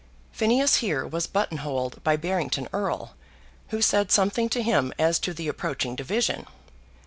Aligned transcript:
Phineas 0.31 0.77
here 0.77 1.05
was 1.05 1.27
button 1.27 1.57
holed 1.59 2.03
by 2.03 2.15
Barrington 2.15 2.67
Erle, 2.73 3.11
who 3.67 3.83
said 3.83 4.11
something 4.11 4.49
to 4.49 4.63
him 4.63 4.91
as 4.97 5.19
to 5.19 5.31
the 5.31 5.47
approaching 5.47 5.95
division. 5.95 6.47